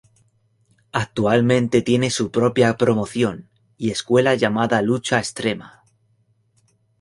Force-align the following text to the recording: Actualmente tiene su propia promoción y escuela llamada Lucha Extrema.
Actualmente 0.93 1.83
tiene 1.83 2.09
su 2.09 2.31
propia 2.31 2.75
promoción 2.75 3.49
y 3.77 3.91
escuela 3.91 4.33
llamada 4.33 4.81
Lucha 4.81 5.19
Extrema. 5.19 5.83